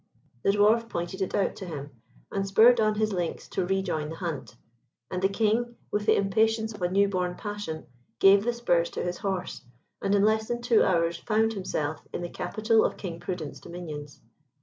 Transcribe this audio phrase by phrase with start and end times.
[0.41, 1.91] The dwarf pointed it out to him,
[2.31, 4.55] and spurred on his lynx to rejoin the hunt,
[5.11, 7.85] and the King, with the impatience of a new born passion,
[8.17, 9.61] gave the spurs to his horse,
[10.01, 14.19] and in less than two hours found himself in the capital of King Prudent's dominions.